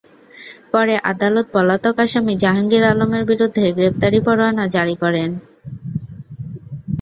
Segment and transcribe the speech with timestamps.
[0.71, 5.29] পরে আদালত পলাতক আসামি জাহাঙ্গীর আলমের বিরুদ্ধে গ্রেপ্তারি পরোয়ানা জারি করেন।